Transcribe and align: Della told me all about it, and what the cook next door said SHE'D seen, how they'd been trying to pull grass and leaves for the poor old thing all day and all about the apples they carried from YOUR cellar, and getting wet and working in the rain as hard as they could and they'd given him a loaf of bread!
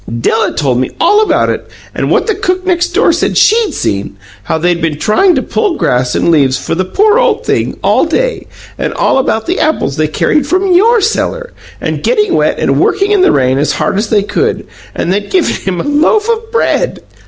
Della 0.19 0.51
told 0.55 0.79
me 0.79 0.89
all 0.99 1.21
about 1.21 1.49
it, 1.51 1.67
and 1.93 2.09
what 2.09 2.25
the 2.25 2.33
cook 2.33 2.65
next 2.65 2.87
door 2.87 3.13
said 3.13 3.37
SHE'D 3.37 3.71
seen, 3.75 4.17
how 4.45 4.57
they'd 4.57 4.81
been 4.81 4.97
trying 4.97 5.35
to 5.35 5.43
pull 5.43 5.75
grass 5.75 6.15
and 6.15 6.31
leaves 6.31 6.57
for 6.57 6.73
the 6.73 6.85
poor 6.85 7.19
old 7.19 7.45
thing 7.45 7.77
all 7.83 8.05
day 8.05 8.47
and 8.79 8.93
all 8.95 9.19
about 9.19 9.45
the 9.45 9.59
apples 9.59 9.97
they 9.97 10.07
carried 10.07 10.47
from 10.47 10.71
YOUR 10.71 11.01
cellar, 11.01 11.53
and 11.79 12.01
getting 12.01 12.33
wet 12.33 12.57
and 12.57 12.79
working 12.79 13.11
in 13.11 13.21
the 13.21 13.31
rain 13.31 13.59
as 13.59 13.73
hard 13.73 13.95
as 13.95 14.09
they 14.09 14.23
could 14.23 14.65
and 14.95 15.13
they'd 15.13 15.29
given 15.29 15.53
him 15.53 15.79
a 15.79 15.83
loaf 15.83 16.27
of 16.27 16.51
bread! 16.51 17.03